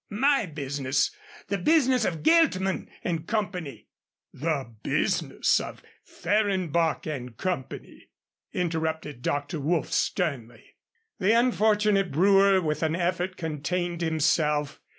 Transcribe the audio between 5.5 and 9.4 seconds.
of Fehrenbach and Company," interrupted